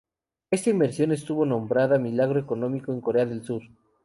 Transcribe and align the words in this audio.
Esta 0.49 0.71
inversión 0.71 1.11
estuvo 1.11 1.45
nombrada 1.45 1.99
Milagro 1.99 2.39
económico 2.39 2.91
en 2.91 3.01
Corea 3.01 3.27
del 3.27 3.43
Sur. 3.43 3.61